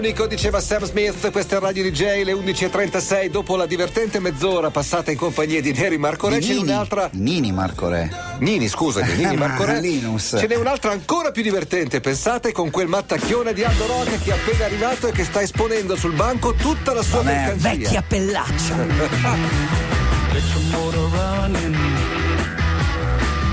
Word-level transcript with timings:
unico, 0.00 0.26
diceva 0.26 0.62
Sam 0.62 0.84
Smith, 0.84 1.30
questa 1.30 1.58
è 1.58 1.60
Radio 1.60 1.82
DJ, 1.82 2.22
le 2.24 2.32
11.36, 2.32 3.28
dopo 3.28 3.54
la 3.56 3.66
divertente 3.66 4.18
mezz'ora 4.18 4.70
passata 4.70 5.10
in 5.10 5.18
compagnia 5.18 5.60
di 5.60 5.72
Neri 5.72 5.98
Marco 5.98 6.28
Re, 6.28 6.38
c'è 6.38 6.56
un'altra... 6.56 7.10
Nini 7.12 7.52
Marco 7.52 7.90
Re. 7.90 8.10
Nini, 8.38 8.66
scusami, 8.66 9.12
Nini 9.16 9.36
Marco 9.36 9.66
Re. 9.66 9.78
Linus. 9.78 10.36
Ce 10.38 10.46
n'è 10.46 10.54
un'altra 10.54 10.92
ancora 10.92 11.32
più 11.32 11.42
divertente, 11.42 12.00
pensate, 12.00 12.50
con 12.50 12.70
quel 12.70 12.88
mattacchione 12.88 13.52
di 13.52 13.62
Aldo 13.62 13.86
Roca 13.86 14.16
che 14.16 14.30
è 14.30 14.32
appena 14.32 14.64
arrivato 14.64 15.06
e 15.08 15.12
che 15.12 15.22
sta 15.24 15.42
esponendo 15.42 15.94
sul 15.96 16.14
banco 16.14 16.54
tutta 16.54 16.94
la 16.94 17.02
sua 17.02 17.18
Vabbè, 17.18 17.34
mercanzia. 17.34 17.70
Vecchia 17.70 18.02
pellaccia. 18.02 18.76
Get 20.32 20.42
your 20.54 20.62
motor 20.70 21.10
running. 21.10 21.74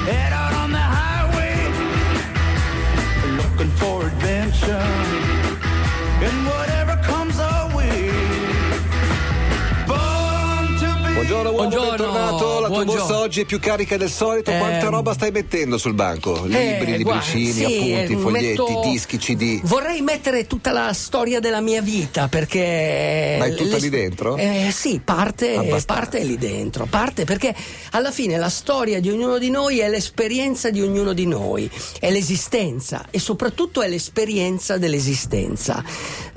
Head 0.05 0.31
out 0.31 0.53
on 0.53 0.71
the 0.71 0.77
highway. 0.77 1.69
Looking 3.35 3.71
for 3.75 4.05
adventure. 4.05 5.46
And 6.19 6.47
whatever 6.47 6.95
comes 7.03 7.16
Buongiorno 11.17 11.49
uomo, 11.49 11.67
Buongiorno, 11.67 11.89
bentornato. 11.89 12.45
La 12.59 12.67
tua 12.67 12.67
buongiorno. 12.67 13.01
borsa 13.05 13.19
oggi 13.19 13.41
è 13.41 13.45
più 13.45 13.59
carica 13.59 13.97
del 13.97 14.09
solito. 14.11 14.51
Quanta 14.51 14.85
Ehm, 14.85 14.89
roba 14.91 15.13
stai 15.13 15.31
mettendo 15.31 15.79
sul 15.79 15.95
banco? 15.95 16.43
Libri, 16.45 16.93
Eh, 16.93 16.97
libricini, 16.97 17.51
sì, 17.51 17.63
appunti, 17.63 18.13
eh, 18.13 18.17
foglietti, 18.17 18.47
metto- 18.61 18.81
dischi, 18.83 19.17
CD. 19.17 19.59
Vorrei 19.63 20.01
mettere 20.01 20.45
tutta 20.45 20.71
la 20.71 20.93
storia 20.93 21.39
della 21.39 21.59
mia 21.59 21.81
vita 21.81 22.27
perché. 22.27 23.35
Ma 23.39 23.45
è 23.45 23.55
tutta 23.55 23.75
le- 23.77 23.79
lì 23.81 23.89
dentro? 23.89 24.37
Eh, 24.37 24.69
sì, 24.71 25.01
parte, 25.03 25.81
parte 25.87 26.23
lì 26.23 26.37
dentro. 26.37 26.85
Parte 26.85 27.23
perché 27.25 27.53
alla 27.93 28.11
fine 28.11 28.37
la 28.37 28.49
storia 28.49 28.99
di 28.99 29.09
ognuno 29.09 29.39
di 29.39 29.49
noi 29.49 29.79
è 29.79 29.89
l'esperienza 29.89 30.69
di 30.69 30.81
ognuno 30.83 31.13
di 31.13 31.25
noi, 31.25 31.67
è 31.99 32.11
l'esistenza 32.11 33.07
e 33.09 33.17
soprattutto 33.17 33.81
è 33.81 33.87
l'esperienza 33.89 34.77
dell'esistenza. 34.77 35.83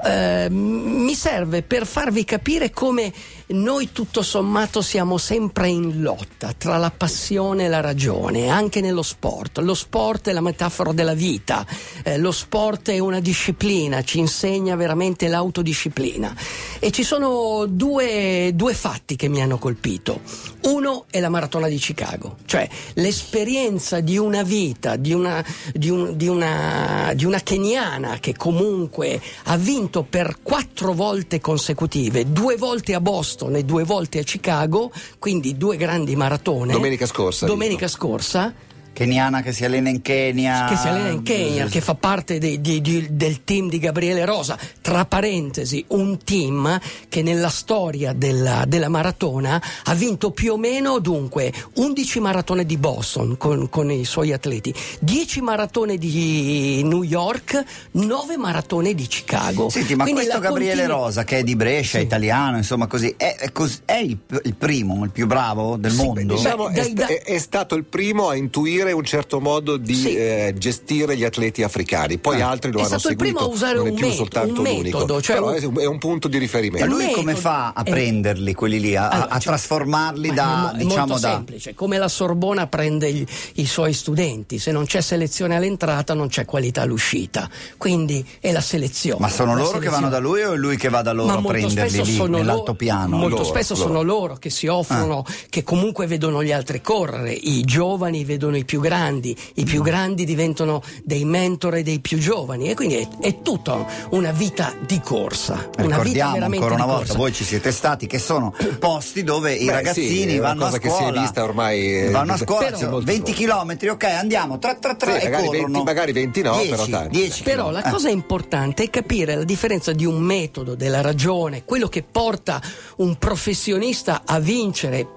Eh, 0.02 0.48
mi 0.50 1.14
serve 1.14 1.60
per 1.62 1.86
farvi 1.86 2.24
capire 2.24 2.70
come 2.70 3.12
noi 3.50 3.90
tutto 3.90 4.22
sommato 4.22 4.80
siamo 4.80 5.18
sempre 5.18 5.68
in 5.68 6.02
lotta 6.02 6.52
tra 6.56 6.76
la 6.76 6.90
passione 6.90 7.64
e 7.64 7.68
la 7.68 7.80
ragione, 7.80 8.48
anche 8.48 8.80
nello 8.80 9.02
sport. 9.02 9.58
Lo 9.58 9.74
sport 9.74 10.28
è 10.28 10.32
la 10.32 10.40
metafora 10.40 10.92
della 10.92 11.14
vita, 11.14 11.66
eh, 12.04 12.16
lo 12.18 12.30
sport 12.30 12.90
è 12.90 12.98
una 12.98 13.20
disciplina, 13.20 14.02
ci 14.02 14.18
insegna 14.18 14.76
veramente 14.76 15.26
l'autodisciplina. 15.26 16.34
E 16.78 16.90
ci 16.92 17.02
sono 17.02 17.66
due, 17.66 18.52
due 18.54 18.74
fatti 18.74 19.16
che 19.16 19.28
mi 19.28 19.42
hanno 19.42 19.58
colpito. 19.58 20.20
Uno 20.64 21.06
è 21.10 21.18
la 21.18 21.28
maratona 21.28 21.66
di 21.66 21.76
Chicago, 21.76 22.36
cioè 22.44 22.68
l'esperienza 22.94 24.00
di 24.00 24.16
una 24.16 24.42
vita, 24.42 24.94
di 24.96 25.12
una, 25.12 25.44
di 25.74 25.90
un- 25.90 26.16
di 26.16 26.28
una- 26.28 27.12
di 27.14 27.24
una 27.24 27.40
keniana 27.40 28.18
che 28.20 28.36
comunque 28.36 29.20
ha 29.44 29.56
vinto 29.56 30.04
per 30.08 30.38
quattro 30.42 30.92
volte 30.92 31.40
consecutive, 31.40 32.30
due 32.30 32.56
volte 32.56 32.94
a 32.94 33.00
Boston 33.00 33.38
e 33.48 33.64
due 33.64 33.84
volte 33.84 34.18
a 34.18 34.22
Chicago, 34.22 34.90
quindi 35.18 35.56
due 35.56 35.76
grandi 35.76 36.14
maratone. 36.16 36.72
Domenica 36.72 37.06
scorsa, 37.06 37.46
Domenica 37.46 37.88
scorsa 37.88 38.68
Keniana 39.04 39.40
che 39.40 39.52
si 39.52 39.64
allena 39.64 39.88
in 39.88 40.02
Kenya. 40.02 40.66
che 40.68 40.76
si 40.76 40.86
allena 40.86 41.08
in 41.08 41.22
Kenya, 41.22 41.64
che 41.68 41.80
fa 41.80 41.94
parte 41.94 42.36
dei- 42.38 42.60
di- 42.60 42.82
di- 42.82 43.06
del 43.10 43.44
team 43.44 43.70
di 43.70 43.78
Gabriele 43.78 44.26
Rosa. 44.26 44.58
Tra 44.82 45.06
parentesi, 45.06 45.82
un 45.88 46.18
team 46.22 46.78
che 47.08 47.22
nella 47.22 47.48
storia 47.48 48.12
della, 48.12 48.64
della 48.68 48.90
maratona 48.90 49.58
ha 49.84 49.94
vinto 49.94 50.32
più 50.32 50.52
o 50.52 50.58
meno 50.58 50.98
dunque 50.98 51.50
11 51.76 52.20
maratone 52.20 52.66
di 52.66 52.76
Boston 52.76 53.38
con, 53.38 53.70
con 53.70 53.90
i 53.90 54.04
suoi 54.04 54.34
atleti, 54.34 54.74
10 55.00 55.40
maratone 55.40 55.96
di 55.96 56.82
New 56.84 57.02
York, 57.02 57.64
9 57.92 58.36
maratone 58.36 58.92
di 58.94 59.06
Chicago. 59.06 59.70
Senti, 59.70 59.94
ma 59.94 60.02
Quindi 60.02 60.24
questo 60.24 60.40
Gabriele 60.40 60.82
continu- 60.82 61.00
Rosa, 61.04 61.24
che 61.24 61.38
è 61.38 61.42
di 61.42 61.56
Brescia, 61.56 61.96
Sì. 62.00 62.04
italiano, 62.04 62.58
insomma 62.58 62.86
così, 62.86 63.14
è, 63.16 63.34
è 63.38 63.50
cos- 63.50 63.80
è 63.86 63.96
il, 63.96 64.18
il 64.42 64.54
primo, 64.56 65.02
il 65.04 65.10
più 65.10 65.26
bravo 65.26 65.78
del 65.78 65.90
Sì, 65.92 66.04
mondo? 66.04 66.34
Diciamo, 66.34 66.68
Beh, 66.68 66.72
è, 66.80 66.82
dai, 66.82 66.92
dai- 66.92 67.14
è- 67.16 67.22
è 67.22 67.38
stato 67.38 67.74
il 67.76 67.84
primo 67.84 68.28
a 68.28 68.34
intuire 68.36 68.88
un 68.92 69.04
certo 69.04 69.40
modo 69.40 69.76
di 69.76 69.94
Sì. 69.94 70.14
eh, 70.16 70.54
gestire 70.56 71.16
gli 71.16 71.24
atleti 71.24 71.62
africani, 71.62 72.18
poi 72.18 72.40
altri 72.40 72.70
lo 72.72 72.78
È 72.78 72.80
hanno 72.84 72.98
stato 72.98 73.08
il 73.12 73.18
seguito. 73.18 73.36
primo 73.38 73.50
a 73.50 73.54
usare 73.54 73.76
non 73.76 73.86
è 73.86 73.90
un 73.90 73.96
più 73.96 74.06
met- 74.06 74.16
soltanto 74.16 74.60
un 74.60 74.66
l'unico, 74.66 74.98
metodo, 74.98 75.20
cioè 75.22 75.36
però 75.36 75.48
un- 75.50 75.78
è 75.78 75.84
un- 75.86 75.98
punto 75.98 76.28
di 76.28 76.36
E 76.36 76.40
riferimento. 76.40 76.86
lui 76.86 76.98
metodo- 77.04 77.16
come 77.18 77.34
fa 77.34 77.72
a 77.74 77.82
eh. 77.84 77.90
prenderli 77.90 78.54
quelli 78.54 78.80
lì, 78.80 78.96
a, 78.96 79.08
Allora, 79.08 79.28
a 79.28 79.32
cioè- 79.38 79.42
trasformarli 79.42 80.32
da, 80.32 80.72
è 80.72 80.76
diciamo, 80.82 81.06
molto 81.06 81.20
da... 81.20 81.30
semplice, 81.30 81.74
come 81.74 81.98
la 81.98 82.08
Sorbona 82.08 82.66
prende 82.66 83.12
gli- 83.12 83.26
i 83.54 83.66
suoi 83.66 83.92
studenti, 83.92 84.58
se 84.58 84.72
non 84.72 84.84
c'è 84.86 85.00
selezione 85.00 85.56
all'entrata 85.56 86.14
non 86.14 86.28
c'è 86.28 86.44
qualità 86.44 86.82
all'uscita, 86.82 87.48
quindi 87.76 88.24
è 88.40 88.52
la 88.52 88.60
selezione. 88.60 89.20
Ma 89.20 89.28
sono 89.28 89.52
loro 89.54 89.64
che 89.78 89.86
selezione. 89.86 89.96
vanno 90.00 90.08
da 90.10 90.18
lui 90.18 90.42
o 90.42 90.52
è 90.52 90.56
lui 90.56 90.76
che 90.76 90.88
va 90.88 91.02
da 91.02 91.12
loro 91.12 91.28
Ma 91.28 91.38
a 91.38 91.42
prenderli 91.42 92.02
lì, 92.02 92.28
nell'altopiano? 92.28 93.16
Molto 93.16 93.36
Loro, 93.36 93.44
spesso 93.48 93.74
loro. 93.74 93.86
sono 93.86 94.02
loro 94.02 94.34
che 94.36 94.50
si 94.50 94.66
offrono, 94.66 95.24
che 95.48 95.62
comunque 95.62 96.06
vedono 96.06 96.42
gli 96.42 96.52
altri 96.52 96.80
correre, 96.80 97.32
i 97.32 97.62
giovani 97.62 98.24
vedono 98.24 98.56
i 98.56 98.64
più 98.70 98.78
grandi, 98.80 99.36
i 99.54 99.64
più 99.64 99.82
grandi 99.82 100.24
diventano 100.24 100.80
dei 101.02 101.24
mentore 101.24 101.82
dei 101.82 101.98
più 101.98 102.18
giovani 102.18 102.70
e 102.70 102.74
quindi 102.76 102.94
è, 102.98 103.08
è 103.20 103.42
tutta 103.42 103.84
una 104.10 104.30
vita 104.30 104.72
di 104.86 105.00
corsa. 105.00 105.54
Una 105.78 105.98
vita 105.98 106.28
Ricordiamo 106.28 106.44
ancora 106.44 106.74
una 106.74 106.84
di 106.84 106.90
volta, 106.90 106.96
corsa. 106.98 107.16
voi 107.16 107.32
ci 107.32 107.42
siete 107.42 107.72
stati, 107.72 108.06
che 108.06 108.20
sono 108.20 108.54
posti 108.78 109.24
dove 109.24 109.54
i 109.54 109.64
Beh, 109.64 109.72
ragazzini 109.72 110.30
sì, 110.34 110.38
vanno 110.38 110.62
a 110.62 110.66
cosa 110.66 110.78
che 110.78 110.88
si 110.88 110.94
è 110.94 110.98
scuola. 111.00 111.20
vista 111.20 111.42
ormai, 111.42 111.98
eh, 111.98 112.10
vanno 112.10 112.32
a 112.34 112.36
scuola, 112.36 112.64
però- 112.66 112.78
cioè, 112.78 112.88
molto 112.90 113.06
20 113.06 113.32
km, 113.32 113.76
ok, 113.90 114.04
andiamo, 114.04 114.58
3 114.60 114.78
3 114.80 114.96
3 114.96 115.10
Sì, 115.18 115.26
e 115.26 115.30
magari 115.30 115.46
corrono. 115.46 115.66
20 115.72 115.82
magari 115.82 116.12
20 116.12 116.42
no, 116.42 116.56
però 116.68 116.86
tanti. 116.86 117.08
10 117.18 117.42
Però 117.42 117.70
la 117.72 117.82
cosa 117.82 118.08
importante 118.08 118.84
è 118.84 118.90
capire 118.90 119.34
la 119.34 119.42
differenza 119.44 119.90
di 119.90 120.04
un 120.04 120.20
metodo, 120.20 120.76
della 120.76 121.00
ragione, 121.00 121.64
quello 121.64 121.88
che 121.88 122.04
porta 122.08 122.62
un 122.98 123.16
professionista 123.18 124.22
a 124.24 124.38
vincere. 124.38 125.08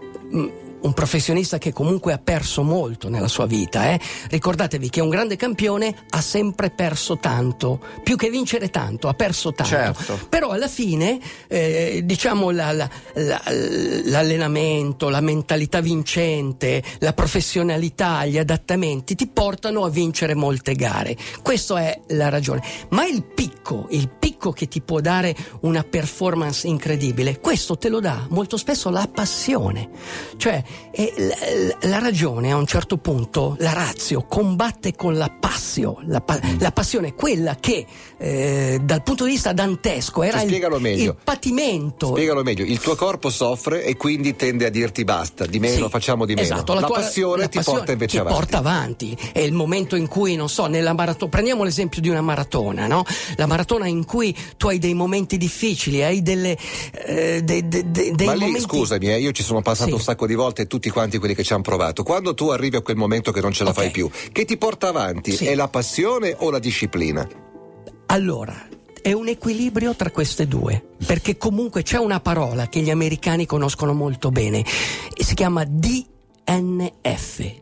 Un 0.83 0.94
professionista 0.94 1.57
che 1.57 1.71
comunque 1.73 2.13
ha 2.13 2.17
perso 2.17 2.61
molto 2.63 3.09
nella 3.09 3.27
sua 3.27 3.45
vita. 3.45 3.91
eh. 3.91 3.99
Ricordatevi 4.29 4.89
che 4.89 5.01
un 5.01 5.09
grande 5.09 5.35
campione 5.35 5.95
ha 6.09 6.21
sempre 6.21 6.69
perso 6.71 7.17
tanto, 7.17 7.79
più 8.03 8.16
che 8.16 8.29
vincere 8.29 8.69
tanto, 8.69 9.07
ha 9.07 9.13
perso 9.13 9.53
tanto. 9.53 9.73
Certo. 9.73 10.19
Però 10.29 10.49
alla 10.49 10.67
fine, 10.67 11.19
eh, 11.47 12.01
diciamo, 12.03 12.51
la- 12.51 12.71
la- 12.73 12.89
la- 13.16 13.41
l'allenamento, 14.05 15.09
la 15.09 15.21
mentalità 15.21 15.79
vincente, 15.81 16.83
la 17.00 17.13
professionalità, 17.13 18.25
gli 18.25 18.38
adattamenti 18.38 19.15
ti 19.15 19.27
portano 19.27 19.85
a 19.85 19.89
vincere 19.89 20.35
molte 20.35 20.73
gare. 20.75 21.15
Questa 21.41 21.79
è 21.79 22.00
la 22.09 22.29
ragione. 22.29 22.61
Ma 22.89 23.05
il 23.05 23.23
picco, 23.23 23.88
il 23.91 24.09
picco 24.09 24.51
che 24.51 24.67
ti 24.67 24.81
può 24.81 25.00
dare 25.00 25.35
una 25.61 25.83
performance 25.83 26.67
incredibile, 26.67 27.39
questo 27.39 27.77
te 27.77 27.89
lo 27.89 28.00
dà 28.01 28.27
molto 28.29 28.57
spesso 28.57 28.89
la 28.89 29.07
passione. 29.11 29.89
Cioè, 30.38 30.63
eh, 30.91 31.13
la, 31.17 31.89
la 31.89 32.00
ragione 32.00 32.51
a 32.51 32.56
un 32.57 32.66
certo 32.66 32.97
punto, 32.97 33.56
la 33.59 33.73
razio, 33.73 34.25
combatte 34.28 34.95
con 34.95 35.16
la 35.17 35.29
passio. 35.29 35.97
La, 36.06 36.22
pa- 36.22 36.39
la 36.59 36.72
passione 36.72 37.09
è 37.09 37.13
quella 37.16 37.56
che 37.59 37.85
eh, 38.17 38.79
dal 38.83 39.01
punto 39.03 39.25
di 39.25 39.31
vista 39.31 39.53
dantesco 39.53 40.23
era 40.23 40.39
Cioè, 40.39 40.45
il, 40.47 40.81
meglio. 40.81 41.12
il 41.12 41.17
patimento. 41.23 42.07
Spiegalo 42.07 42.44
meglio, 42.44 42.63
il 42.66 42.79
tuo 42.79 42.95
corpo 42.95 43.29
soffre 43.29 43.83
e 43.83 43.95
quindi 43.97 44.35
tende 44.35 44.66
a 44.66 44.69
dirti 44.69 45.03
basta, 45.03 45.45
di 45.45 45.59
meno, 45.59 45.85
Sì, 45.85 45.89
facciamo 45.91 46.25
di 46.25 46.33
meno. 46.35 46.45
Esatto, 46.47 46.73
la, 46.73 46.81
tua- 46.81 46.95
passione 46.97 47.41
la 47.44 47.47
ti 47.47 47.57
passione 47.57 47.78
porta 47.79 47.91
invece 47.94 48.12
ti 48.16 48.19
avanti. 48.19 48.39
porta 48.39 48.57
avanti. 48.57 49.17
È 49.31 49.39
il 49.39 49.53
momento 49.53 49.95
in 49.95 50.07
cui, 50.07 50.35
non 50.35 50.50
so, 50.50 50.66
nella 50.67 50.94
maratona, 50.94 51.29
prendiamo 51.31 51.63
l'esempio 51.63 52.01
di 52.01 52.09
una 52.09 52.22
maratona, 52.22 52.88
no? 52.88 53.03
La 53.35 53.45
maratona 53.45 53.88
in 53.88 54.06
cui 54.06 54.35
tu 54.57 54.67
hai 54.67 54.79
dei 54.79 54.94
momenti 54.94 55.38
difficili, 55.38 56.03
hai 56.03 56.22
delle, 56.22 56.57
eh, 57.06 57.41
de- 57.44 57.67
de- 57.67 57.91
de- 57.91 58.12
dei 58.13 58.25
Ma 58.28 58.33
lì, 58.33 58.39
momenti... 58.45 58.62
scusami, 58.62 59.09
eh, 59.12 59.19
io 59.19 59.31
ci 59.31 59.44
sono 59.44 59.62
passato 59.62 59.89
Sì. 59.89 59.95
un 59.95 60.01
sacco 60.01 60.28
di 60.28 60.33
volte 60.35 60.62
e 60.63 60.68
tutti 60.68 60.90
quanti 60.90 61.18
quelli 61.19 61.35
che 61.35 61.44
ci 61.44 61.53
hanno 61.53 61.62
provato. 61.62 62.03
Quando 62.03 62.34
tu 62.34 62.50
arrivi 62.50 62.75
a 62.78 62.81
quel 62.81 62.96
momento 62.97 63.31
che 63.31 63.41
non 63.41 63.51
ce 63.51 63.63
la 63.63 63.69
Ok. 63.69 63.75
fai 63.75 63.91
più, 63.91 64.09
che 64.31 64.46
ti 64.46 64.57
porta 64.57 64.88
avanti? 64.90 65.31
Sì. 65.34 65.46
È 65.46 65.56
la 65.56 65.68
passione 65.68 66.36
o 66.38 66.50
la 66.50 66.60
disciplina? 66.60 67.27
Allora, 68.07 68.68
è 69.01 69.12
un 69.12 69.27
equilibrio 69.27 69.95
tra 69.95 70.12
queste 70.12 70.48
due, 70.48 70.83
perché 71.06 71.38
comunque 71.38 71.83
c'è 71.83 71.98
una 71.98 72.19
parola 72.19 72.68
che 72.68 72.80
gli 72.81 72.89
americani 72.89 73.45
conoscono 73.45 73.94
molto 73.94 74.30
bene 74.31 74.63
si 75.15 75.33
chiama 75.36 75.63
DNF, 75.65 76.06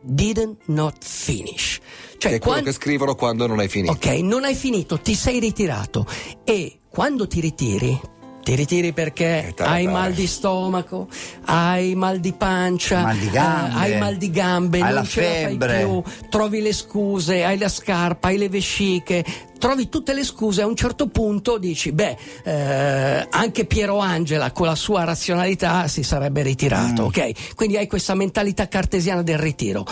didn't 0.01 0.57
not 0.65 0.95
finish. 1.03 1.79
Cioè, 2.17 2.33
è 2.33 2.39
quello 2.39 2.53
quan- 2.59 2.63
che 2.63 2.71
scrivono 2.71 3.15
quando 3.15 3.47
non 3.47 3.59
hai 3.59 3.67
finito. 3.67 3.93
Ok, 3.93 4.05
non 4.21 4.43
hai 4.43 4.55
finito, 4.55 4.99
ti 4.99 5.15
sei 5.15 5.39
ritirato 5.39 6.05
e 6.43 6.79
quando 6.89 7.27
ti 7.27 7.39
ritiri, 7.39 7.99
ti 8.43 8.55
ritiri 8.55 8.91
perché 8.93 9.47
Eh, 9.55 9.63
hai 9.63 9.85
mal 9.87 10.13
di 10.13 10.27
stomaco, 10.27 11.07
hai 11.45 11.95
mal 11.95 12.19
di 12.19 12.33
pancia, 12.33 13.01
Mal 13.01 13.17
di 13.17 13.29
gambe, 13.29 13.69
eh, 13.75 13.79
hai 13.93 13.97
mal 13.99 14.15
di 14.17 14.29
gambe, 14.31 14.77
hai 14.77 14.83
non 14.83 14.93
la 14.93 15.03
ce 15.03 15.21
la 15.21 15.27
fai 15.27 15.43
febbre. 15.45 15.79
più, 15.79 16.03
trovi 16.29 16.61
le 16.61 16.73
scuse, 16.73 17.43
hai 17.43 17.57
la 17.57 17.69
scarpa, 17.69 18.27
hai 18.29 18.37
le 18.37 18.49
vesciche, 18.49 19.23
trovi 19.59 19.89
tutte 19.89 20.13
le 20.13 20.23
scuse, 20.23 20.61
a 20.63 20.65
un 20.65 20.75
certo 20.75 21.07
punto 21.07 21.57
dici, 21.59 21.91
beh, 21.91 22.17
eh, 22.43 23.27
anche 23.29 23.65
Piero 23.65 23.99
Angela 23.99 24.51
con 24.51 24.65
la 24.65 24.75
sua 24.75 25.03
razionalità 25.03 25.87
si 25.87 26.01
sarebbe 26.03 26.41
Mm. 26.41 26.45
ritirato, 26.45 27.03
ok? 27.03 27.53
Quindi 27.55 27.77
hai 27.77 27.87
questa 27.87 28.15
mentalità 28.15 28.67
cartesiana 28.67 29.21
del 29.21 29.37
ritiro. 29.37 29.85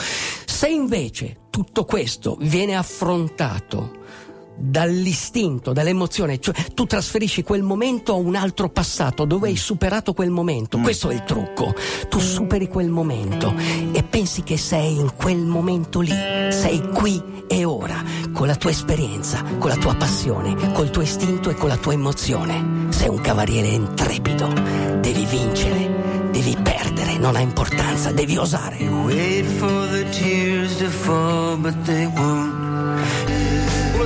Se 0.45 0.67
invece 0.67 1.37
tutto 1.51 1.85
questo 1.85 2.35
viene 2.41 2.75
affrontato 2.75 3.97
dall'istinto, 4.59 5.73
dall'emozione, 5.73 6.39
cioè 6.39 6.53
tu 6.73 6.85
trasferisci 6.85 7.43
quel 7.43 7.63
momento 7.63 8.13
a 8.13 8.17
un 8.17 8.35
altro 8.35 8.69
passato 8.69 9.25
dove 9.25 9.47
hai 9.47 9.55
superato 9.55 10.13
quel 10.13 10.29
momento. 10.29 10.77
Questo 10.79 11.09
è 11.09 11.13
il 11.13 11.23
trucco. 11.23 11.73
Tu 12.09 12.19
superi 12.19 12.67
quel 12.67 12.89
momento 12.89 13.53
e 13.91 14.03
pensi 14.03 14.43
che 14.43 14.57
sei 14.57 14.97
in 14.99 15.13
quel 15.15 15.45
momento 15.45 16.01
lì, 16.01 16.13
sei 16.49 16.81
qui 16.93 17.21
e 17.47 17.65
ora, 17.65 18.03
con 18.33 18.47
la 18.47 18.55
tua 18.55 18.69
esperienza, 18.69 19.43
con 19.57 19.69
la 19.69 19.77
tua 19.77 19.95
passione, 19.95 20.71
col 20.73 20.89
tuo 20.89 21.01
istinto 21.01 21.49
e 21.49 21.55
con 21.55 21.69
la 21.69 21.77
tua 21.77 21.93
emozione. 21.93 22.87
Sei 22.89 23.07
un 23.07 23.21
cavaliere 23.21 23.67
intrepido, 23.67 24.47
devi 24.99 25.25
vincere, 25.25 26.29
devi 26.31 26.55
perdere, 26.61 27.17
non 27.17 27.35
ha 27.35 27.39
importanza, 27.39 28.11
devi 28.11 28.37
osare. 28.37 28.77
Wait 28.87 29.45
for 29.45 29.87
the 29.87 30.05
tears 30.11 30.77
to 30.77 30.89
fall, 30.89 31.57
but 31.57 31.75
they 31.85 32.05
won't. 32.05 32.58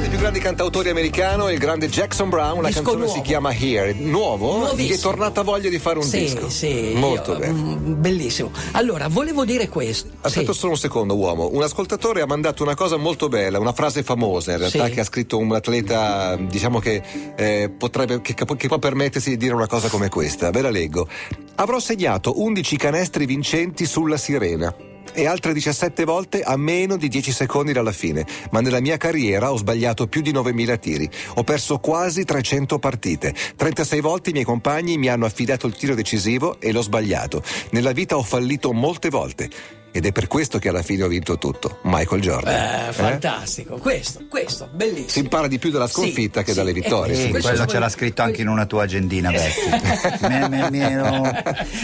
Dei 0.03 0.09
più 0.11 0.19
grandi 0.19 0.39
cantautori 0.39 0.89
americano 0.89 1.47
è 1.47 1.53
il 1.53 1.57
grande 1.59 1.87
Jackson 1.87 2.27
Brown, 2.27 2.61
la 2.61 2.67
Disco 2.67 2.81
canzone 2.81 3.05
nuovo. 3.05 3.13
si 3.17 3.21
chiama 3.21 3.53
Here. 3.53 3.93
Nuovo? 3.93 4.57
Nuovissimo. 4.57 4.83
Gli 4.83 4.91
è 4.91 5.01
tornata 5.01 5.43
voglia 5.43 5.69
di 5.69 5.79
fare 5.79 5.97
un 5.97 6.03
sì, 6.03 6.19
disco. 6.19 6.49
Sì, 6.49 6.91
Molto 6.93 7.31
io- 7.31 7.37
bene. 7.39 7.53
mm, 7.53 8.01
Bellissimo. 8.01 8.51
Allora, 8.73 9.07
volevo 9.07 9.45
dire 9.45 9.69
questo. 9.69 10.09
Aspetta 10.19 10.51
Sì. 10.51 10.59
solo 10.59 10.73
un 10.73 10.77
secondo, 10.77 11.15
uomo. 11.15 11.49
Un 11.53 11.61
ascoltatore 11.63 12.19
ha 12.19 12.25
mandato 12.25 12.63
una 12.63 12.75
cosa 12.75 12.97
molto 12.97 13.29
bella, 13.29 13.59
una 13.59 13.71
frase 13.71 14.03
famosa 14.03 14.51
in 14.51 14.57
realtà, 14.57 14.87
Sì. 14.87 14.91
che 14.91 14.99
ha 14.99 15.05
scritto 15.05 15.37
un 15.37 15.53
atleta, 15.53 16.35
diciamo 16.35 16.79
che 16.79 17.01
eh, 17.37 17.69
potrebbe, 17.75 18.19
che, 18.19 18.33
che 18.33 18.67
può 18.67 18.79
permettersi 18.79 19.29
di 19.29 19.37
dire 19.37 19.53
una 19.53 19.67
cosa 19.67 19.87
come 19.87 20.09
questa. 20.09 20.49
Ve 20.51 20.61
la 20.63 20.69
leggo. 20.69 21.07
Avrò 21.55 21.79
segnato 21.79 22.41
11 22.41 22.75
canestri 22.75 23.25
vincenti 23.25 23.85
sulla 23.85 24.17
sirena. 24.17 24.75
E 25.15 25.27
altre 25.27 25.53
17 25.53 26.05
volte 26.05 26.41
a 26.41 26.57
meno 26.57 26.97
di 26.97 27.07
10 27.07 27.31
secondi 27.31 27.71
dalla 27.71 27.91
fine, 27.91 28.25
ma 28.49 28.61
nella 28.61 28.79
mia 28.79 28.97
carriera 28.97 29.51
ho 29.51 29.57
sbagliato 29.57 30.07
più 30.07 30.21
di 30.21 30.31
9000 30.31 30.77
tiri. 30.77 31.09
Ho 31.35 31.43
perso 31.43 31.77
quasi 31.77 32.23
300 32.23 32.79
partite. 32.79 33.33
36 33.55 34.01
volte 34.01 34.29
i 34.31 34.33
miei 34.33 34.45
compagni 34.45 34.97
mi 34.97 35.09
hanno 35.09 35.25
affidato 35.25 35.67
il 35.67 35.75
tiro 35.75 35.93
decisivo 35.93 36.59
e 36.59 36.71
l'ho 36.71 36.81
sbagliato. 36.81 37.43
Nella 37.71 37.91
vita 37.91 38.17
ho 38.17 38.23
fallito 38.23 38.73
molte 38.73 39.09
volte. 39.09 39.81
Ed 39.95 40.07
è 40.07 40.11
per 40.11 40.25
questo 40.25 40.57
che 40.57 40.69
alla 40.69 40.81
fine 40.81 41.03
ho 41.03 41.07
vinto 41.07 41.37
tutto. 41.37 41.77
Michael 41.83 42.19
Jordan. 42.19 42.87
Eh, 42.89 42.93
fantastico, 42.93 43.75
questo, 43.75 44.21
questo, 44.27 44.67
bellissimo. 44.73 45.07
Si 45.07 45.19
impara 45.19 45.45
di 45.45 45.59
più 45.59 45.69
dalla 45.69 45.85
sconfitta 45.85 46.39
Sì, 46.39 46.45
che 46.45 46.51
sì, 46.51 46.57
dalle 46.57 46.71
è 46.71 46.73
vittorie. 46.73 47.15
Sì, 47.15 47.29
questo. 47.29 47.55
sì. 47.55 47.63
quello 47.63 47.79
l'ha 47.79 47.89
scritto 47.89 48.23
anche 48.23 48.41
in 48.41 48.47
una 48.47 48.65
tua 48.65 48.83
agendina 48.83 49.29
vecchia. 49.29 49.81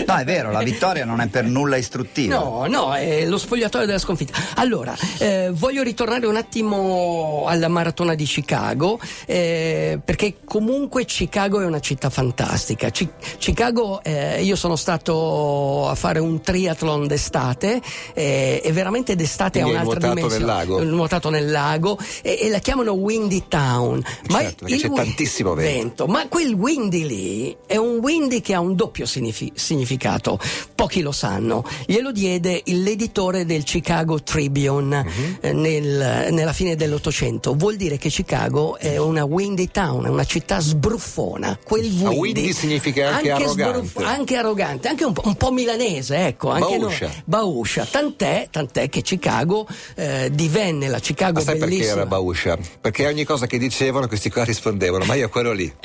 No, 0.08 0.16
è 0.18 0.24
vero, 0.24 0.50
la 0.50 0.64
vittoria 0.64 1.06
non 1.06 1.22
è 1.22 1.28
per 1.28 1.46
nulla 1.46 1.78
istruttiva. 1.78 2.36
No, 2.36 2.66
no, 2.66 2.96
è 2.96 3.26
lo 3.26 3.38
spogliatoio 3.38 3.86
della 3.86 4.00
sconfitta. 4.00 4.34
Allora, 4.56 4.96
eh, 5.20 5.52
voglio 5.54 5.84
ritornare 5.84 6.26
un 6.26 6.36
attimo 6.36 7.46
alla 7.48 7.68
maratona 7.68 8.16
di 8.16 8.24
Chicago, 8.24 9.00
eh, 9.28 10.00
perché 10.04 10.38
comunque 10.44 11.06
Chicago 11.06 11.62
è 11.62 11.66
una 11.66 11.80
città 11.80 12.10
fantastica. 12.10 12.90
Chi- 12.90 13.10
Chicago, 13.38 14.02
eh, 14.02 14.42
io 14.42 14.56
sono 14.56 14.76
stato 14.76 15.88
a 15.88 15.94
fare 15.94 16.18
un 16.18 16.42
triathlon 16.42 17.06
d'estate 17.06 17.80
eh, 18.14 18.62
e 18.64 18.72
veramente 18.72 19.16
d'estate 19.16 19.60
Quindi 19.62 19.78
hai 19.78 19.86
un'altra 19.86 20.10
dimensione. 20.10 20.38
nel 20.38 20.46
lago? 20.46 20.84
Nuotato 20.84 21.30
nel 21.30 21.50
lago 21.52 21.98
e, 22.22 22.40
e 22.42 22.50
la 22.50 22.60
chiamano 22.60 22.94
Windy 22.94 23.44
Town. 23.48 24.02
Certo, 24.28 24.66
perché 24.66 24.74
il 24.76 24.82
c'è 24.82 24.92
tantissimo 24.92 25.54
vento. 25.54 26.06
ma 26.08 26.28
quel 26.28 26.54
Windy 26.54 27.06
lì 27.06 27.58
è 27.66 27.78
un 27.78 27.98
Windy 27.98 28.42
che 28.42 28.54
ha 28.54 28.60
un 28.60 28.76
doppio 28.76 29.06
signifi- 29.06 29.52
significato. 29.56 30.40
Pochi 30.76 31.02
lo 31.02 31.12
sanno. 31.12 31.64
Glielo 31.86 32.12
diede 32.12 32.62
l'editore 32.66 33.46
del 33.46 33.64
Chicago 33.64 34.22
Tribune 34.22 35.04
Mhm. 35.04 35.38
eh, 35.42 35.54
nel- 35.54 36.28
nella 36.32 36.54
fine 36.54 36.76
dell'Ottocento. 36.76 37.54
Vuol 37.56 37.76
dire 37.76 37.98
che 37.98 38.10
Chicago 38.10 38.78
è 38.78 38.98
una 38.98 39.24
windy 39.26 39.68
town, 39.72 40.06
è 40.06 40.10
una 40.10 40.24
città 40.26 40.60
sbruffona. 40.60 41.58
Quel 41.64 41.86
windy, 41.86 42.16
windy 42.18 42.54
significa 42.54 43.10
anche 43.16 43.32
arrogante. 43.32 44.04
anche 44.04 44.36
arrogante, 44.36 44.88
anche 44.88 45.04
un 45.06 45.14
po', 45.14 45.22
un 45.26 45.36
po' 45.36 45.52
milanese, 45.52 46.28
ecco. 46.28 46.50
Anche 46.50 46.78
Bauscia. 46.78 47.06
noi- 47.08 47.22
Bauscia. 47.26 47.88
Tant'è, 47.90 48.48
tant'è 48.52 48.88
che 48.88 49.02
Chicago 49.02 49.68
eh, 49.96 50.30
divenne 50.32 50.88
la 50.88 51.00
Chicago 51.00 51.40
Ma 51.40 51.42
sai 51.42 51.58
perché 51.58 51.70
bellissima. 51.70 51.96
era 52.02 52.06
Bauscia? 52.06 52.58
Perché 52.80 53.08
ogni 53.08 53.24
cosa 53.24 53.48
che 53.48 53.58
dicevano 53.58 54.08
questi 54.08 54.30
qua 54.30 54.44
rispondevano, 54.44 55.06
ma 55.06 55.16
io 55.16 55.28
quello 55.30 55.52
lì. 55.52 55.72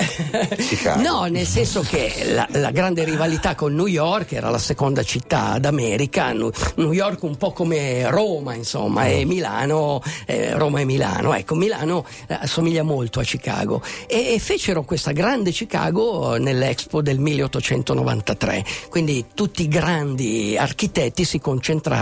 Chicago. 0.58 1.00
No, 1.00 1.24
nel 1.24 1.46
senso 1.46 1.80
che 1.80 2.12
la, 2.32 2.46
la 2.50 2.70
grande 2.70 3.04
rivalità 3.04 3.54
con 3.54 3.74
New 3.74 3.86
York 3.86 4.32
era 4.32 4.50
la 4.50 4.58
seconda 4.58 5.02
città 5.02 5.58
d'America, 5.58 6.32
New 6.32 6.92
York 6.92 7.22
un 7.22 7.36
po' 7.36 7.52
come 7.52 8.10
Roma, 8.10 8.54
insomma, 8.54 9.06
e 9.06 9.24
Milano, 9.24 10.02
eh, 10.26 10.52
Roma 10.58 10.80
e 10.80 10.84
Milano. 10.84 11.34
Ecco, 11.34 11.54
Milano 11.54 12.04
eh, 12.26 12.34
assomiglia 12.40 12.82
molto 12.82 13.20
a 13.20 13.22
Chicago 13.22 13.82
e, 14.06 14.34
e 14.34 14.38
fecero 14.38 14.82
questa 14.82 15.12
grande 15.12 15.52
Chicago 15.52 16.36
nell'Expo 16.36 17.00
del 17.00 17.18
1893. 17.18 18.64
Quindi 18.90 19.24
tutti 19.32 19.62
i 19.62 19.68
grandi 19.68 20.54
architetti 20.58 21.24
si 21.24 21.38
concentrarono 21.38 21.93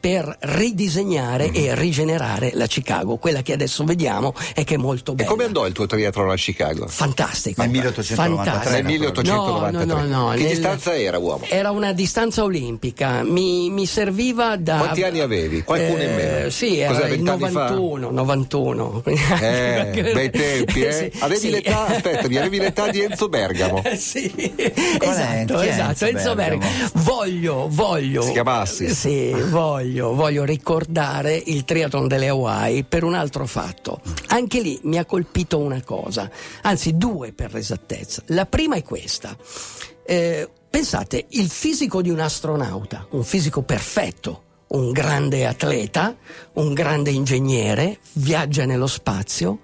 per 0.00 0.36
ridisegnare 0.40 1.50
e 1.52 1.74
rigenerare 1.74 2.50
la 2.54 2.66
Chicago, 2.66 3.16
quella 3.16 3.42
che 3.42 3.52
adesso 3.52 3.84
vediamo 3.84 4.34
e 4.54 4.64
che 4.64 4.74
è 4.74 4.76
molto 4.78 5.12
E 5.12 5.14
bella. 5.16 5.28
come 5.28 5.44
andò 5.44 5.66
il 5.66 5.72
tuo 5.72 5.86
triathlon 5.86 6.30
a 6.30 6.34
Chicago? 6.34 6.86
Fantastico. 6.88 7.60
Nel 7.62 7.70
1893, 7.70 8.50
Fantastico. 8.52 8.74
Nel 8.74 8.84
1893. 8.84 9.84
No, 9.84 9.94
no, 9.94 10.06
no, 10.06 10.26
no, 10.28 10.30
Che 10.34 10.38
nel- 10.42 10.48
distanza 10.48 10.94
era, 10.96 11.18
uomo? 11.18 11.44
Era 11.48 11.70
una 11.70 11.92
distanza 11.92 12.42
olimpica, 12.42 13.22
mi, 13.22 13.70
mi 13.70 13.86
serviva 13.86 14.56
da. 14.56 14.76
Quanti 14.78 15.02
anni 15.02 15.20
avevi? 15.20 15.62
Qualcuno 15.62 16.02
in 16.02 16.14
meno? 16.14 16.50
Sì, 16.50 16.78
era 16.78 16.92
Cos'è, 16.94 17.04
il 17.08 17.10
vent'anni 17.22 17.48
fa? 17.50 17.70
91, 17.70 18.10
91. 18.10 19.02
Eh, 19.04 20.10
bei 20.14 20.30
tempi, 20.30 20.82
eh? 20.82 20.90
Sì, 21.12 21.18
Avevi 21.20 21.40
sì. 21.40 21.50
l'età, 21.50 21.86
aspettami, 21.94 22.36
avevi 22.36 22.58
l'età 22.58 22.90
di 22.90 23.00
Enzo 23.00 23.28
Bergamo. 23.28 23.82
sì, 23.96 24.30
Qual 24.98 25.10
esatto, 25.10 25.60
è 25.60 25.68
esatto, 25.68 26.04
Enzo 26.04 26.06
Enzo 26.06 26.34
Bergamo? 26.34 26.60
Bergamo. 26.70 26.90
Voglio, 26.94 27.66
voglio. 27.70 28.22
Si 28.22 28.32
chiama 28.32 28.60
Assis. 28.60 28.98
Voglio, 29.50 30.14
voglio 30.14 30.44
ricordare 30.44 31.40
il 31.46 31.64
triathlon 31.64 32.08
delle 32.08 32.28
Hawaii 32.28 32.84
per 32.84 33.04
un 33.04 33.14
altro 33.14 33.46
fatto. 33.46 34.00
Anche 34.28 34.60
lì 34.60 34.80
mi 34.84 34.98
ha 34.98 35.04
colpito 35.04 35.58
una 35.58 35.82
cosa, 35.82 36.30
anzi 36.62 36.96
due 36.96 37.32
per 37.32 37.52
l'esattezza. 37.52 38.22
La 38.26 38.46
prima 38.46 38.76
è 38.76 38.82
questa. 38.82 39.36
Eh, 40.04 40.48
pensate, 40.68 41.26
il 41.30 41.48
fisico 41.48 42.02
di 42.02 42.10
un 42.10 42.20
astronauta, 42.20 43.06
un 43.10 43.22
fisico 43.24 43.62
perfetto, 43.62 44.42
un 44.68 44.90
grande 44.90 45.46
atleta, 45.46 46.16
un 46.54 46.72
grande 46.72 47.10
ingegnere, 47.10 47.98
viaggia 48.14 48.64
nello 48.64 48.86
spazio, 48.86 49.60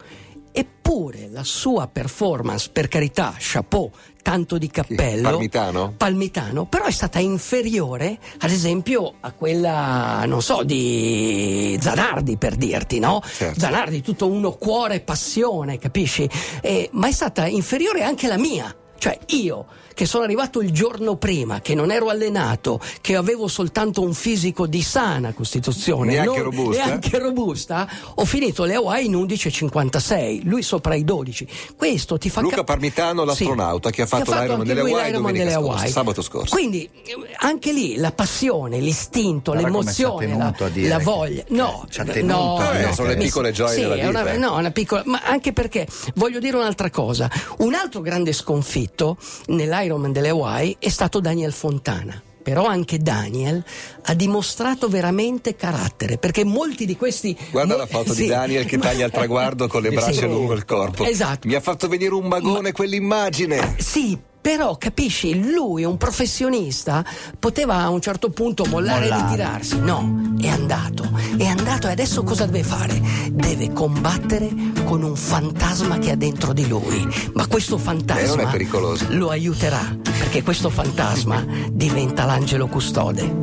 eppure 0.53 1.29
la 1.31 1.45
sua 1.45 1.87
performance, 1.87 2.69
per 2.71 2.89
carità, 2.89 3.35
chapeau, 3.39 3.91
tanto 4.29 4.59
di 4.59 4.69
cappello. 4.69 5.31
Palmitano? 5.31 5.95
Palmitano, 5.97 6.67
però 6.67 6.85
è 6.85 6.91
stata 6.91 7.19
inferiore, 7.19 8.19
ad 8.41 8.51
esempio, 8.51 9.15
a 9.21 9.33
quella, 9.33 10.25
non 10.27 10.43
so, 10.43 10.65
di 10.65 11.79
Zanardi 11.81 12.37
per 12.37 12.57
dirti, 12.57 12.99
no? 12.99 13.23
Certo. 13.25 13.59
Zanardi, 13.59 14.03
tutto 14.03 14.27
uno 14.27 14.53
cuore 14.53 14.97
e 14.97 15.01
passione, 15.01 15.79
capisci? 15.79 16.29
Eh, 16.61 16.91
ma 16.93 17.09
è 17.09 17.13
stata 17.13 17.47
inferiore 17.47 18.03
anche 18.03 18.27
la 18.27 18.37
mia. 18.37 18.75
Cioè 18.99 19.17
io 19.29 19.65
che 19.99 20.07
sono 20.07 20.23
arrivato 20.23 20.61
il 20.61 20.71
giorno 20.71 21.17
prima, 21.17 21.61
che 21.61 21.75
non 21.75 21.91
ero 21.91 22.09
allenato, 22.09 22.79
che 23.01 23.17
avevo 23.17 23.49
soltanto 23.49 24.01
un 24.01 24.15
fisico 24.15 24.69
di 24.69 24.81
sana 24.81 25.33
costituzione, 25.33 26.13
Neanche 26.13 26.37
non- 26.41 26.43
robusta? 26.53 26.85
neanche 26.85 27.19
robusta, 27.19 27.89
ho 28.15 28.25
finito 28.25 28.63
le 28.63 28.75
Hawaii 28.77 29.07
in 29.07 29.17
11,56, 29.17 30.43
lui 30.45 30.63
sopra 30.63 30.95
i 30.95 31.03
12. 31.03 31.49
Questo 31.77 32.17
ti 32.17 32.31
fa 32.31 32.43
Luca 32.43 32.55
cap- 32.59 32.67
Parmitano, 32.67 33.25
l'astronauta, 33.25 33.91
che 33.91 34.03
ha 34.03 34.07
fatto 34.07 34.31
l'Ironman 34.31 34.61
anche 34.61 34.67
delle 34.75 34.81
Hawaii 34.89 35.07
l'Ironman 35.07 35.33
delle 35.33 35.51
scorsa, 35.51 35.73
Hawaii. 35.73 35.91
sabato 35.91 36.23
scorso. 36.23 36.55
Quindi 36.55 36.89
eh, 37.05 37.15
anche 37.39 37.73
lì 37.73 37.97
la 37.97 38.13
passione, 38.13 38.79
l'istinto, 38.79 39.51
Guarda 39.51 39.69
come 39.69 39.81
l'emozione, 39.81 40.27
la, 40.29 40.55
la 40.55 40.97
che- 40.99 41.03
voglia. 41.03 41.43
No, 41.49 41.87
ci 41.91 41.99
ha 42.01 42.05
no, 42.05 42.13
tenuto 42.13 42.57
a 42.59 42.71
dire 42.71 42.87
no, 42.87 42.93
sono 42.95 43.09
le 43.09 43.17
piccole 43.17 43.51
gioie 43.51 43.75
sì, 43.75 43.81
della 43.81 43.95
è 43.97 44.07
una- 44.07 44.23
vita. 44.23 44.37
no, 44.39 44.57
una 44.59 44.71
piccola, 44.71 45.03
ma 45.07 45.23
anche 45.25 45.53
perché 45.53 45.89
voglio 46.15 46.39
dire 46.39 46.57
un'altra 46.57 46.89
cosa. 46.89 47.29
Un 47.59 47.75
altro 47.75 48.01
grande 48.01 48.33
sconfitto 48.33 49.17
nell'Ironman 49.47 49.87
delle 50.13 50.29
Hawaii 50.29 50.77
è 50.79 50.89
stato 50.89 51.21
Daniel 51.21 51.53
Fontana. 51.53 52.23
Però 52.43 52.65
anche 52.65 52.97
Daniel 52.99 53.63
ha 54.05 54.15
dimostrato 54.15 54.89
veramente 54.89 55.55
carattere, 55.55 56.17
perché 56.17 56.45
molti 56.45 56.87
di 56.87 56.97
questi. 56.97 57.37
Guarda 57.51 57.75
mo- 57.75 57.81
la 57.81 57.87
foto 57.87 58.13
sì. 58.15 58.23
di 58.23 58.29
Daniel 58.29 58.65
che 58.65 58.79
taglia 58.79 59.05
il 59.05 59.13
traguardo 59.13 59.67
con 59.69 59.83
le 59.83 59.91
braccia 59.91 60.13
Sì. 60.13 60.27
lungo 60.27 60.55
il 60.55 60.65
corpo. 60.65 61.05
Esatto. 61.05 61.47
Mi 61.47 61.55
ha 61.55 61.61
fatto 61.61 61.89
venire 61.89 62.15
un 62.15 62.27
magone 62.27 62.73
quell'immagine. 62.73 63.75
Sì, 63.77 64.17
però 64.41 64.77
capisci, 64.77 65.51
lui, 65.51 65.85
un 65.85 65.97
professionista, 65.97 67.05
poteva 67.39 67.77
a 67.79 67.89
un 67.91 68.01
certo 68.01 68.31
punto 68.31 68.65
mollare 68.67 69.09
e 69.09 69.15
ritirarsi. 69.15 69.79
No, 69.81 70.35
è 70.41 70.49
andato, 70.49 71.05
è 71.37 71.45
andato 71.47 71.89
e 71.89 71.93
adesso 71.93 72.23
cosa 72.23 72.47
deve 72.47 72.63
fare? 72.63 73.01
Deve 73.31 73.73
combattere 73.73 74.49
con 74.85 75.03
un 75.03 75.17
fantasma 75.17 75.99
che 75.99 76.13
ha 76.13 76.17
dentro 76.17 76.53
di 76.53 76.67
lui. 76.69 77.07
Ma 77.35 77.47
questo 77.47 77.79
fantasma 77.79 78.23
Eh, 78.23 78.27
non 78.37 78.41
è 78.47 78.51
pericoloso. 78.51 79.07
lo 79.11 79.31
aiuterà, 79.31 79.97
perché 80.03 80.43
questo 80.43 80.71
fantasma 80.71 81.45
diventa 81.71 82.25
l'angelo 82.25 82.67
custode, 82.69 83.35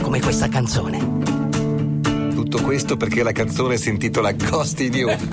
come 0.00 0.20
questa 0.20 0.48
canzone. 0.48 1.17
Tutto 2.48 2.64
questo 2.64 2.96
perché 2.96 3.22
la 3.22 3.32
canzone 3.32 3.76
si 3.76 3.90
intitola 3.90 4.32
Ghost 4.32 4.80
in 4.80 4.94
You. 4.94 5.10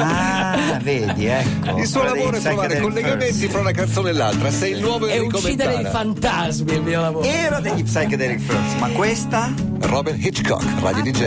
Ah, 0.00 0.78
vedi, 0.80 1.26
ecco. 1.26 1.78
Il 1.78 1.86
suo 1.86 2.04
lavoro 2.04 2.36
è 2.36 2.40
trovare 2.40 2.80
collegamenti 2.80 3.32
Furs. 3.40 3.50
fra 3.50 3.60
una 3.60 3.72
canzone 3.72 4.10
e 4.10 4.12
l'altra. 4.12 4.50
Sei 4.52 4.72
il 4.72 4.80
nuovo 4.80 5.06
È 5.08 5.16
Enrico 5.16 5.38
uccidere 5.38 5.72
i 5.72 5.76
Mentana. 5.82 5.98
fantasmi 5.98 6.72
il 6.74 6.82
mio 6.82 7.00
lavoro. 7.00 7.26
Ero 7.26 7.58
degli 7.60 7.82
Psychedelic 7.82 8.38
Furs, 8.38 8.74
ma 8.78 8.88
questa? 8.90 9.52
Robin 9.80 10.14
Hitchcock, 10.16 10.64
Radio 10.80 11.02
DJ. 11.02 11.24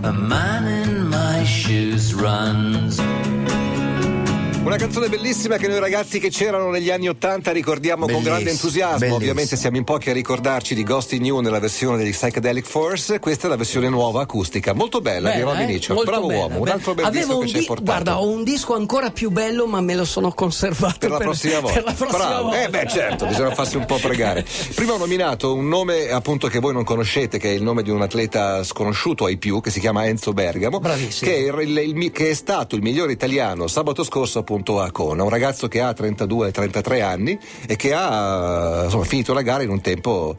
A 0.00 0.10
man 0.10 0.66
in 0.66 1.06
my 1.08 1.44
shoes 1.46 2.12
runs. 2.14 3.00
Una 4.62 4.76
canzone 4.76 5.08
bellissima 5.08 5.56
che 5.56 5.66
noi 5.68 5.78
ragazzi 5.80 6.20
che 6.20 6.28
c'erano 6.28 6.68
negli 6.70 6.90
anni 6.90 7.08
Ottanta 7.08 7.50
ricordiamo 7.50 8.02
con 8.02 8.08
Bellissimo, 8.12 8.34
grande 8.34 8.50
entusiasmo. 8.50 8.90
bellissimo. 8.98 9.16
Ovviamente 9.16 9.56
siamo 9.56 9.76
in 9.78 9.84
pochi 9.84 10.10
a 10.10 10.12
ricordarci 10.12 10.74
di 10.74 10.82
Ghost 10.84 11.12
in 11.14 11.24
You 11.24 11.40
nella 11.40 11.58
versione 11.58 11.96
degli 11.96 12.10
Psychedelic 12.10 12.66
Force. 12.66 13.18
Questa 13.20 13.46
è 13.46 13.50
la 13.50 13.56
versione 13.56 13.88
nuova 13.88 14.20
acustica, 14.20 14.74
molto 14.74 15.00
bella, 15.00 15.30
di 15.30 15.38
Bella, 15.38 15.50
Robin 15.52 15.68
eh? 15.70 15.72
Hitchcock. 15.72 16.04
Bravo 16.04 16.26
bella, 16.26 16.40
uomo, 16.40 16.54
un 16.56 16.62
bella. 16.62 16.74
altro 16.74 16.94
bel 16.94 17.04
Avevo 17.06 17.24
disco 17.24 17.36
un 17.38 17.42
che 17.44 17.48
ci 17.48 17.54
hai 17.54 17.60
di- 17.62 17.66
portato. 17.66 17.90
Guarda, 17.90 18.20
ho 18.20 18.28
un 18.28 18.44
disco 18.44 18.74
ancora 18.74 19.10
più 19.10 19.30
bello, 19.30 19.66
ma 19.66 19.80
me 19.80 19.94
lo 19.94 20.04
sono 20.04 20.30
conservato 20.32 20.98
per 20.98 21.10
la 21.10 21.18
prossima 21.18 21.60
volta. 21.60 21.74
per 21.80 21.84
la 21.84 21.92
prossima 21.94 22.18
Bravo. 22.18 22.42
volta. 22.44 22.62
Eh 22.62 22.68
beh, 22.68 22.86
certo, 22.88 23.26
bisogna 23.26 23.54
farsi 23.54 23.76
un 23.76 23.86
po' 23.86 23.96
pregare. 23.96 24.44
Prima 24.74 24.92
ho 24.92 24.98
nominato 24.98 25.54
un 25.54 25.68
nome 25.68 26.10
appunto 26.10 26.48
che 26.48 26.58
voi 26.60 26.74
non 26.74 26.84
conoscete, 26.84 27.38
che 27.38 27.48
è 27.50 27.54
il 27.54 27.62
nome 27.62 27.82
di 27.82 27.90
un 27.90 28.02
atleta 28.02 28.62
sconosciuto 28.62 29.24
ai 29.24 29.38
più, 29.38 29.60
che 29.62 29.70
si 29.70 29.80
chiama 29.80 30.04
Enzo 30.06 30.32
Bergamo, 30.34 30.78
Bravissimo. 30.80 31.28
che 31.30 31.36
è, 31.36 31.48
il- 31.62 31.68
il- 31.78 31.96
il- 32.02 32.10
che 32.12 32.28
è 32.30 32.34
stato 32.34 32.76
il 32.76 32.82
migliore 32.82 33.10
italiano 33.12 33.66
sabato 33.66 34.04
scorso 34.04 34.38
appunto 34.50 34.80
a 34.80 34.90
Kona, 34.90 35.22
un 35.22 35.28
ragazzo 35.28 35.68
che 35.68 35.80
ha 35.80 35.90
32-33 35.90 37.02
anni 37.02 37.38
e 37.68 37.76
che 37.76 37.94
ha 37.94 38.82
insomma, 38.84 39.04
finito 39.04 39.32
la 39.32 39.42
gara 39.42 39.62
in 39.62 39.70
un 39.70 39.80
tempo 39.80 40.36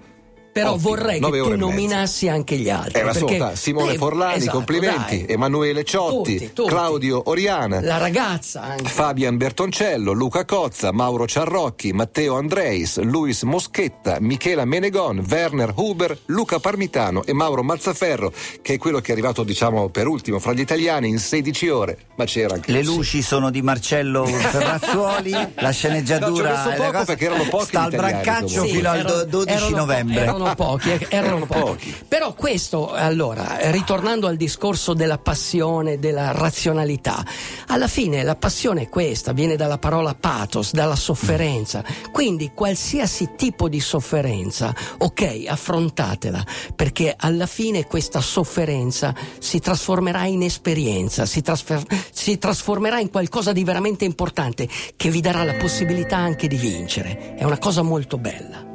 Però 0.51 0.71
ottimo, 0.73 0.89
vorrei 0.89 1.19
che 1.21 1.29
tu 1.41 1.55
nominassi 1.55 2.27
anche 2.27 2.57
gli 2.57 2.69
altri. 2.69 2.99
Eh, 2.99 3.03
ma 3.03 3.11
perché- 3.13 3.51
Simone 3.55 3.93
eh, 3.93 3.97
Forlani, 3.97 4.35
esatto, 4.37 4.51
complimenti, 4.57 5.23
dai. 5.25 5.33
Emanuele 5.33 5.83
Ciotti, 5.85 6.33
Tutti, 6.33 6.53
tutti. 6.53 6.69
Claudio 6.69 7.21
Oriana. 7.29 7.79
La 7.81 7.97
ragazza 7.97 8.61
anche. 8.61 8.89
Fabian 8.89 9.37
Bertoncello, 9.37 10.11
Luca 10.11 10.43
Cozza, 10.45 10.91
Mauro 10.91 11.25
Ciarrocchi, 11.25 11.93
Matteo 11.93 12.35
Andreis, 12.35 12.99
Luis 12.99 13.43
Moschetta, 13.43 14.17
Michela 14.19 14.65
Menegon, 14.65 15.25
Werner 15.27 15.71
Huber, 15.75 16.17
Luca 16.25 16.59
Parmitano 16.59 17.23
e 17.23 17.33
Mauro 17.33 17.63
Mazzaferro, 17.63 18.33
che 18.61 18.73
è 18.73 18.77
quello 18.77 18.99
che 18.99 19.09
è 19.09 19.11
arrivato, 19.13 19.43
diciamo, 19.43 19.87
per 19.89 20.07
ultimo 20.07 20.39
fra 20.39 20.51
gli 20.53 20.59
italiani 20.59 21.07
in 21.07 21.17
16 21.19 21.69
ore. 21.69 21.97
Ma 22.15 22.25
c'era 22.25 22.55
anche 22.55 22.71
Le 22.73 22.83
luci 22.83 23.21
sono 23.21 23.49
di 23.51 23.61
Marcello 23.61 24.25
Ferrazzuoli, 24.75 25.31
la 25.55 25.69
sceneggiatura 25.71 26.29
No, 26.29 26.35
ci 26.35 26.41
ho 26.41 26.43
messo 26.49 26.69
le 26.69 26.75
poco 26.75 26.91
cose- 26.91 27.05
perché 27.05 27.25
erano 27.25 27.43
pochi 27.49 27.65
sta 27.65 27.81
al 27.83 27.91
brancaccio 27.91 28.63
fino 28.65 28.89
al 28.89 28.99
erano- 28.99 29.15
do- 29.15 29.25
12 29.25 29.53
erano 29.53 29.69
po- 29.69 29.75
novembre. 29.77 30.21
Erano 30.21 30.39
pochi, 30.55 30.91
eh, 30.91 31.07
erano 31.09 31.45
pochi. 31.45 31.59
pochi. 31.91 31.95
Però 32.07 32.33
questo, 32.33 32.91
allora, 32.91 33.69
ritornando 33.71 34.27
al 34.27 34.35
discorso 34.35 34.93
della 34.93 35.17
passione, 35.17 35.99
della 35.99 36.31
razionalità, 36.31 37.23
alla 37.67 37.87
fine 37.87 38.23
la 38.23 38.35
passione 38.35 38.83
è 38.83 38.89
questa, 38.89 39.33
viene 39.33 39.55
dalla 39.55 39.77
parola 39.77 40.13
pathos, 40.13 40.71
dalla 40.71 40.95
sofferenza. 40.95 41.83
Quindi 42.11 42.51
qualsiasi 42.53 43.31
tipo 43.35 43.69
di 43.69 43.79
sofferenza, 43.79 44.73
ok, 44.97 45.45
affrontatela, 45.47 46.43
perché 46.75 47.13
alla 47.17 47.45
fine 47.45 47.85
questa 47.85 48.21
sofferenza 48.21 49.13
si 49.39 49.59
trasformerà 49.59 50.25
in 50.25 50.43
esperienza, 50.43 51.25
si, 51.25 51.41
trasfer- 51.41 51.87
si 52.11 52.37
trasformerà 52.37 52.99
in 52.99 53.09
qualcosa 53.09 53.51
di 53.51 53.63
veramente 53.63 54.05
importante 54.05 54.67
che 54.95 55.09
vi 55.09 55.21
darà 55.21 55.43
la 55.43 55.55
possibilità 55.55 56.17
anche 56.17 56.47
di 56.47 56.57
vincere. 56.57 57.35
È 57.35 57.43
una 57.43 57.57
cosa 57.57 57.81
molto 57.81 58.17
bella. 58.17 58.70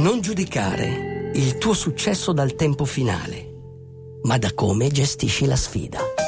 Non 0.00 0.22
giudicare 0.22 1.30
il 1.34 1.58
tuo 1.58 1.74
successo 1.74 2.32
dal 2.32 2.54
tempo 2.54 2.86
finale, 2.86 3.52
ma 4.22 4.38
da 4.38 4.54
come 4.54 4.88
gestisci 4.88 5.44
la 5.44 5.56
sfida. 5.56 6.19